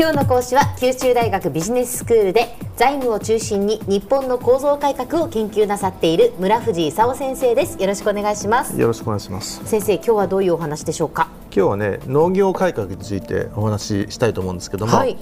[0.00, 7.78] 今日の講師は九州大学ビジネススクールで財務を中心に日本の構造改革を研究なさっている村藤勲先生です。
[7.78, 8.80] よろしくお願いします。
[8.80, 9.62] よろしくお願いします。
[9.66, 11.28] 先生今日はどういうお話でしょうか？
[11.54, 15.18] 今日はね農業改革についてお話ししたいと思うんですけども、はい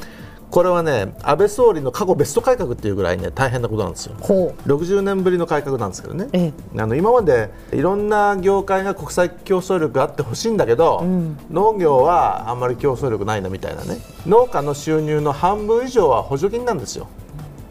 [0.50, 4.14] これはね安倍総理の過去ベスト改革っていうぐらいね大変なことなんですよ。
[4.18, 13.98] 60年ぶりの改革なんですけどね、ええ、あの今までいろんな業界が国際競争力があってほしいんだけど、うん、農業はあんまり競争力ないなみたいなね。
[14.26, 17.08] 農家の収入の半分以上は補助金なんですよ。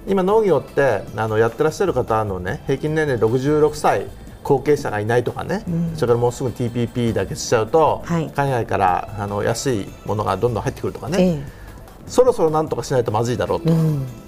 [0.08, 4.06] 今農業ってあのやってらっしゃる方のね平均年齢66歳
[4.44, 11.57] 後継者がいないとかね、うん、それからもうすぐ TPP だけしちゃうと、はい、海外からあの安いものがどんどん入ってくるとかね、え
[12.08, 13.72] そろそろなんとかしないとまずいだろうと、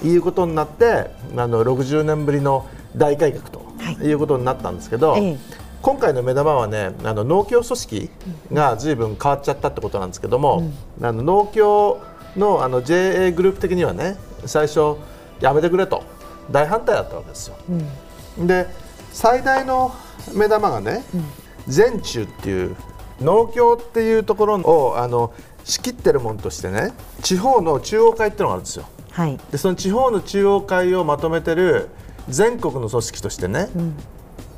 [0.05, 3.59] いうことになってあの60年ぶりの大改革と
[4.03, 4.11] い。
[4.11, 5.37] うことになったんですけど、はい
[5.81, 8.09] 今回の目玉はねあの農協組織
[8.51, 12.01] がずいぶん変わっちゃったってことなんですけども、うん、あの農協
[12.35, 14.97] のあの JA グループ的にはね最初
[15.39, 16.03] やめてくれと。
[16.51, 17.55] 大反対だったわけですよ。
[18.39, 18.67] うん、で
[19.11, 19.93] 最大の
[20.33, 21.03] 目玉がね、
[21.67, 22.75] 全中っていう
[23.21, 25.33] 農協っていうところをあの
[25.69, 28.85] 仕切ってるものとしてね地方の中央会っていうのがあるんですよ。
[29.11, 31.89] はい、でその地方の中央会をまとめてる
[32.27, 33.95] 全国の組織としてね、うん、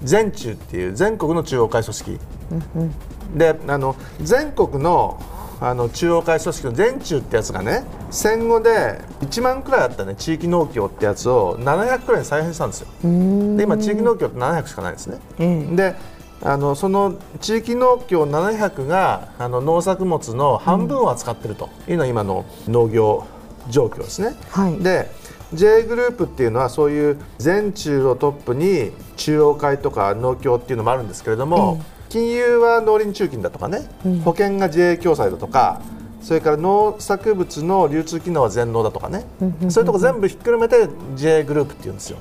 [0.04, 2.20] 全中っていう全国の中央会組織、
[2.52, 5.22] うんうん、であの全国の
[5.59, 12.88] あの中央会組織の全中ってやつがね戦後で1万くらいあったね地域農協ってやつを700くらいに再編したんですよ。
[13.04, 15.95] で今地域農協って700しかないですね、うん、で
[16.44, 21.70] あのその地域農協700があの農作物の半分を扱っていると。
[21.88, 23.25] いうのは今の農業
[23.70, 24.36] 状況ですね。
[24.50, 25.09] はい、で
[25.53, 35.81] J グループっていうのはそういう全中をトップに中央会とか農協っていうのもあるんですけれども、金融は農林中金だとかね、うん、保険が JA 共済だとか
[36.22, 39.25] それから農作物の流通機能は全農だとかね、
[39.69, 42.17] そういうとこ全部ひっくるめて JA グループっていうんですよ。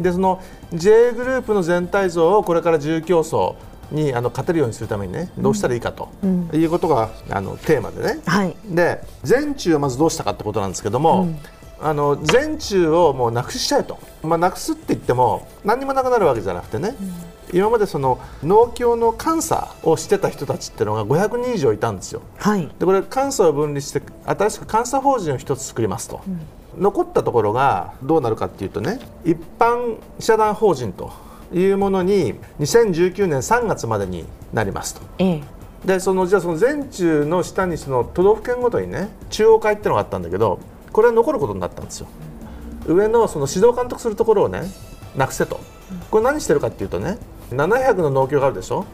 [0.00, 0.42] でその
[0.72, 3.54] JA グループの全体像をこれから自由競争
[3.90, 6.08] にあの勝てるようにするためにねどうしたらいいかと、
[6.52, 11.38] いうことがあのテーマでね、はい、で全中をまずどうしたかってことなんですけども、うん、
[11.80, 22.22] あの全中をもうなくしちゃえと、まあ、なくすって言っても何にもなくなるわけじゃなくてね、うん今までその農協の監査をしてた人たちっていうのが500人以上いたんですよ。
[22.38, 31.12] はい、でこれ監査を分離して新しく監査法人を1つ作りますと、うん、残ったところがどうなるかっていうとね一般社団法人と
[31.52, 35.02] いうものに2019年3月までになりますと。
[35.18, 40.58] ええでそのじゃあその全中の下にその都道府県ごとにね中央会っていうのがあったんだけど
[40.92, 42.06] これは残ることになったんですよ。
[42.86, 44.62] 上のその指導監督するところをね
[45.16, 45.60] なくせと
[46.10, 47.18] これ何してるかっていうとね
[47.50, 48.84] 700の農協があるでしょ？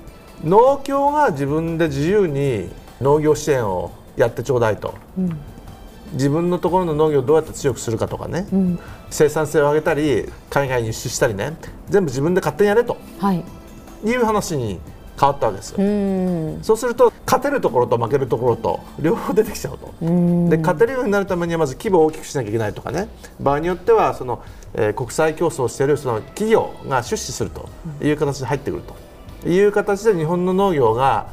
[0.44, 5.38] 農協が自分で自由に農業支援をやってちょうだいと、うん、
[6.12, 8.78] 自分のところの農業をどうやって強くするかとかね、うん、
[9.10, 11.56] 生産性を上げたり海外に輸出したりね。
[11.88, 13.44] 全部自分で勝手にやれと、はい、
[14.04, 14.80] いう話に
[15.20, 15.76] 変わったわけですよ。
[16.62, 19.92] そうすると勝てるところと負けるところと両方出てきちゃうと。
[20.48, 23.08] で勝てるようになるためにはまず規模を大きくしなきゃいけないとかね。
[23.38, 24.42] 場合によってはその、
[24.72, 27.68] えー、国際競争しているその企業が出資すると
[28.02, 29.10] いう形で入ってくると。
[29.48, 31.28] いう形で日本の農業が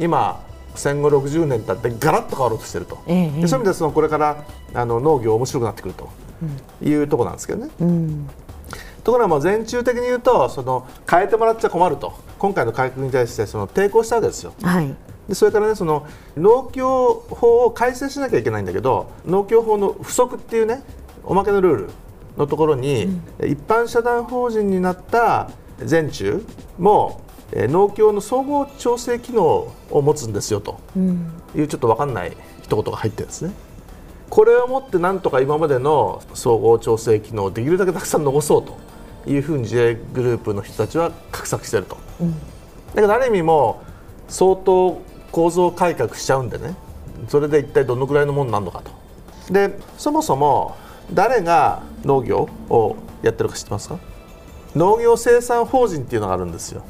[0.00, 6.08] 今戦後60年経ってガラッと変わろうとしていると、ええ、そういう意味でそのこれからあの農業面白くなってくると
[6.82, 7.70] いうところなんですけどね。
[7.80, 8.30] うん。
[9.04, 14.52] ところがもう全中的に言うとその変えてもらっちゃ困ると今回の改革に対してその抵抗したわけですよ。
[14.62, 14.92] はい。
[15.28, 20.82] でそれからねその農協法を改正しなきゃいけないんだけど農協法の不足っていうね
[21.22, 21.90] おまけのルール
[22.36, 23.04] のところに、
[23.38, 26.44] うん、一般社団法人になった全中
[26.80, 27.20] も
[27.52, 30.80] 農協の総合調整機能を持つんですよと。
[31.54, 33.52] いうちょっと分かんない一言が入ってるんですね。
[34.30, 38.76] これをもってなんとか今までの総合調整機能をできるだけたくさん残そうと
[39.26, 42.38] いうふうに J グループの人たちは画策していると、うん、だ
[42.96, 43.82] けどある意味も
[44.28, 45.00] 相当
[45.30, 46.74] 構造改革しちゃうんでね。
[47.28, 48.90] それで一体どのくらいのものになるのかと。
[49.52, 50.76] でそもそも
[51.12, 53.98] 誰が農業をやってるか知ってますか？
[54.74, 56.82] 農業生産法人っていうのがあるんですよ、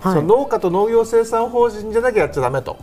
[0.00, 2.76] はい、その農家と農業生産法人じゃなきゃやっちゃだめと。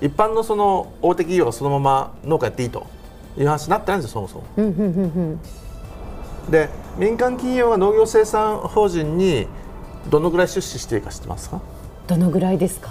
[0.00, 2.86] 一般のその大手企業はそのまま農家やっていいと
[3.36, 5.38] いう話になってないんですよそもそも。
[6.50, 9.46] で民間企業が農業生産法人に
[10.08, 11.60] どのぐらい出資していいか知ってますか？
[12.06, 12.90] どのぐらいですか？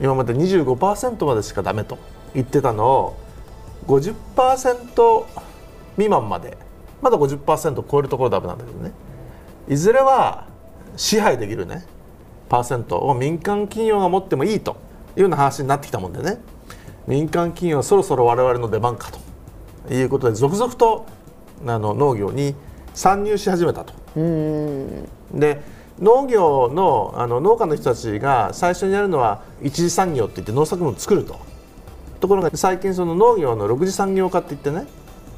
[0.00, 1.98] 今まで25%までしかダメと
[2.34, 3.16] 言ってたのを
[3.86, 5.24] 50%
[5.96, 6.56] 未満まで
[7.02, 8.92] まだ50%超えるところダメなんだけどね。
[9.68, 10.46] いずれは
[10.96, 11.84] 支配できるね
[12.48, 14.76] パーセントを民間企業が持ってもいいと
[15.16, 16.38] いうような話になってきたもんでね。
[17.06, 19.10] 民間企業そろそろ我々の出番か
[19.86, 21.06] ということで続々と
[21.66, 22.54] あの農業に
[22.94, 23.94] 参入し始めたと。
[25.34, 25.62] で
[26.00, 31.38] 農業のあの農家の人たちが最初にやるのは一次産業って言って農作物を作ると。
[32.20, 34.86] ところが最近その農業の6次産業化って言ってね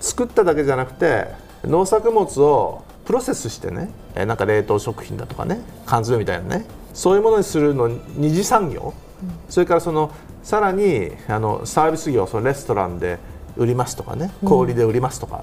[0.01, 1.29] 作っただけじゃなくて
[1.65, 8.93] 農作物をプロセスしてねなんか冷凍食品だとかね缶詰みたいなねそういうものにするの二次産業、
[9.23, 10.11] うん、それからその
[10.43, 13.19] さらにあのサービス業そのレストランで
[13.57, 15.43] 売りますとかね小売で売りますとか、うん、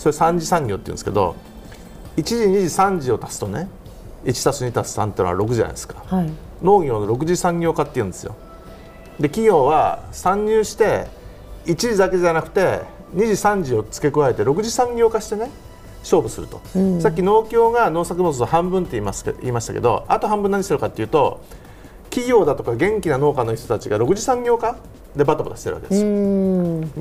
[0.00, 1.36] それ三次産業って言うんですけど
[2.16, 3.68] 1時2時3時を足すとね
[4.24, 6.30] 1たす2たす3っていうのは6じゃないですか、はい、
[6.62, 8.34] 農業の6次産業化っていうんですよ。
[9.18, 11.06] で企業は参入して
[11.66, 12.80] 1時だけじゃなくて
[13.14, 15.50] 2時3時を付け加えて6次産業化してね
[16.00, 21.42] 勝負すると、うん、さっき農協が農作物の半分って言います言いましたけどあと半分何してるかっていうと
[22.04, 24.78] 企業だとか元気な農家の人たちが6次産業化
[25.14, 26.08] でバタバタしてるわけですよ。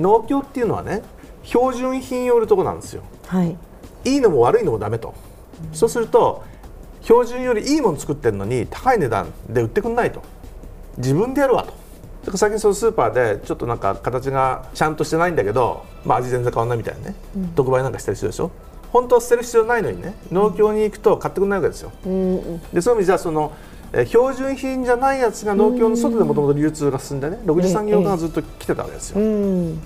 [0.02, 1.02] 農協っていうのはね
[1.44, 3.58] 標準品を売るとこなんですよ、はい、
[4.06, 5.14] いいのも悪いのもダメと、
[5.72, 6.44] うん、そうすると
[7.02, 10.22] 標準よりいいもの作ってるのに高い値段で売ってくんないと。
[10.98, 11.66] 自分でやるわ
[12.26, 12.38] と。
[12.38, 18.52] 最近そのスーパーでちょっとなんか形がちゃんとしてないんだけど、まあ、味全然変わらないみたいなね、うん、特売なんかしたりするでしょ。
[18.92, 20.16] 本当は捨てる必要ないのにね。
[20.32, 23.54] 農協に行くと買ってくれないわけですよ、うん、でそういう意味じゃその
[23.92, 29.16] え標準品じゃないやつが農協の外でもともと流通が進んでね6次産業がずっと来てたわけですよ、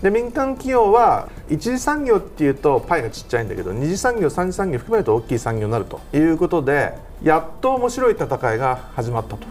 [0.01, 9.47] で民間企業は1次産業っていうとパイがちっちゃいんだけど2次産業3次産業含めると大きい産業になるということでやっと面白い戦いが始まったと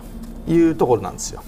[0.46, 1.42] いうところなんですよ。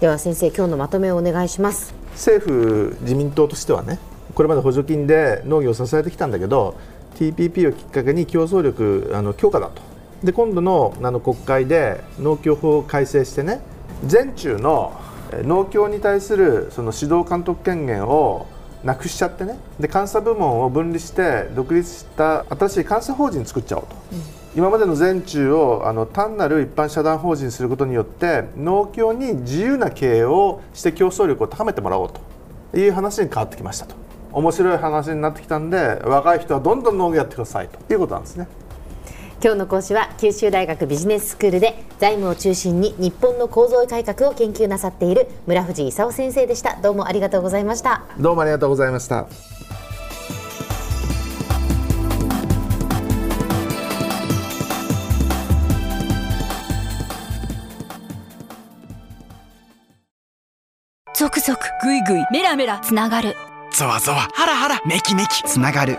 [0.00, 1.92] では先生今日のまとめをお願いします。
[2.12, 3.98] 政府自民党としてはね
[4.34, 6.76] これまで補助金で農業を支えてきたんだけど
[7.16, 9.82] TPP をきっかけに競争力あの強化だと
[10.22, 13.60] で今度のあの国会で農協法を改正してね
[14.04, 14.98] 全中の
[15.32, 18.46] 農協に対するその指導監督権限を
[18.82, 24.22] なくしちゃってねで監査部門を分離して独立した新しい監査法人作っちゃおうと、うん、
[24.56, 32.38] 今までの全中をあの単なる一般社団法人にすることによって農協に自由な経営をして競争力を高めてもらおうと。
[32.74, 33.94] いう話に変わってきましたと。
[34.32, 37.92] 面白い話になってきたんで若い人はどんどん農業やってくださいと。
[37.92, 38.46] いうことなんですね。
[39.40, 46.76] 今日の講師は九州大学ビジネススクールで財務を中心に日本の構造改革を研究なさっている村藤勲先生でした。
[46.82, 48.02] どうもありがとうございました。
[48.18, 49.28] どうもありがとうございました。
[61.14, 63.36] 続々ぐいぐいメラメラつながる。
[63.70, 65.98] ゾワゾワハラハラメキメキつながる